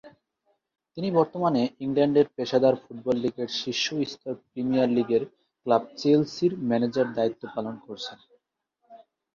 [0.97, 5.23] তিনি বর্তমানে ইংল্যান্ডের পেশাদার ফুটবল লীগের শীর্ষ স্তর প্রিমিয়ার লীগের
[5.65, 8.17] ক্লাব চেলসির ম্যানেজারের দায়িত্ব পালন করছেন।